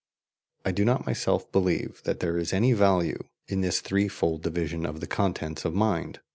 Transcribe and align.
I 0.65 0.71
do 0.71 0.83
not 0.83 1.05
myself 1.05 1.51
believe 1.51 2.01
that 2.05 2.21
there 2.21 2.39
is 2.39 2.53
any 2.53 2.73
value 2.73 3.19
in 3.47 3.61
this 3.61 3.81
threefold 3.81 4.41
division 4.41 4.83
of 4.83 4.99
the 4.99 5.05
contents 5.05 5.63
of 5.63 5.75
mind. 5.75 6.21